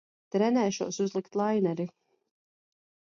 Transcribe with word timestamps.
Trenēšos 0.35 0.97
uzlikt 1.05 1.37
laineri. 1.41 1.87